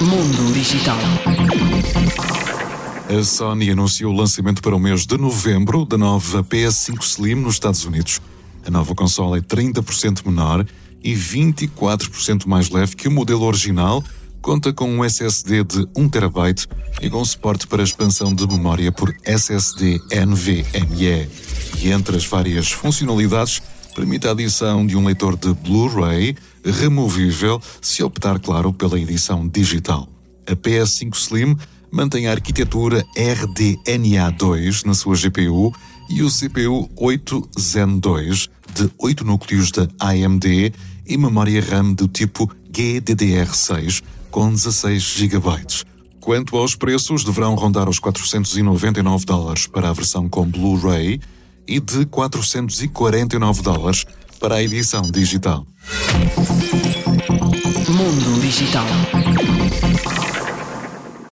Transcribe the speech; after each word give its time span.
Mundo 0.00 0.52
Digital. 0.52 0.98
A 3.08 3.22
Sony 3.22 3.70
anunciou 3.70 4.12
o 4.12 4.16
lançamento 4.16 4.62
para 4.62 4.74
o 4.74 4.78
mês 4.78 5.06
de 5.06 5.16
novembro 5.16 5.84
da 5.84 5.96
nova 5.96 6.42
PS5 6.42 7.02
Slim 7.02 7.36
nos 7.36 7.54
Estados 7.54 7.84
Unidos. 7.84 8.20
A 8.66 8.70
nova 8.70 8.94
consola 8.94 9.38
é 9.38 9.40
30% 9.40 10.26
menor 10.26 10.66
e 11.02 11.14
24% 11.14 12.46
mais 12.46 12.70
leve 12.70 12.96
que 12.96 13.08
o 13.08 13.10
modelo 13.10 13.44
original, 13.44 14.02
conta 14.40 14.72
com 14.72 14.90
um 14.90 15.04
SSD 15.04 15.64
de 15.64 15.86
1TB 15.96 16.68
e 17.02 17.10
com 17.10 17.24
suporte 17.24 17.66
para 17.66 17.82
expansão 17.82 18.34
de 18.34 18.46
memória 18.46 18.90
por 18.90 19.14
SSD 19.24 20.00
NVMe. 20.10 21.28
E 21.82 21.90
entre 21.90 22.16
as 22.16 22.26
várias 22.26 22.70
funcionalidades, 22.70 23.62
permite 23.94 24.26
a 24.26 24.32
adição 24.32 24.86
de 24.86 24.96
um 24.96 25.04
leitor 25.04 25.36
de 25.36 25.52
Blu-ray 25.54 26.36
removível, 26.64 27.60
se 27.80 28.02
optar, 28.02 28.38
claro, 28.40 28.72
pela 28.72 28.98
edição 28.98 29.46
digital. 29.46 30.08
A 30.46 30.56
PS5 30.56 31.14
Slim 31.14 31.56
mantém 31.90 32.26
a 32.26 32.32
arquitetura 32.32 33.04
RDNA2 33.16 34.84
na 34.84 34.94
sua 34.94 35.16
GPU 35.16 35.72
e 36.10 36.22
o 36.22 36.28
CPU 36.28 36.90
8 36.96 37.50
Zen 37.58 37.98
2 37.98 38.48
de 38.74 38.90
8 38.98 39.24
núcleos 39.24 39.70
da 39.70 39.86
AMD 40.00 40.72
e 41.06 41.16
memória 41.16 41.62
RAM 41.62 41.92
do 41.92 42.08
tipo 42.08 42.50
GDDR6 42.72 44.02
com 44.30 44.50
16 44.50 45.02
GB. 45.02 45.40
Quanto 46.20 46.56
aos 46.56 46.74
preços, 46.74 47.22
deverão 47.22 47.54
rondar 47.54 47.88
os 47.88 47.98
499 47.98 49.24
dólares 49.24 49.66
para 49.66 49.90
a 49.90 49.92
versão 49.92 50.28
com 50.28 50.44
Blu-ray 50.44 51.20
e 51.66 51.80
de 51.80 52.04
449 52.06 53.62
dólares 53.62 54.04
para 54.38 54.56
a 54.56 54.62
edição 54.62 55.02
digital. 55.02 55.66
Mundo 57.88 58.40
Digital. 58.40 58.86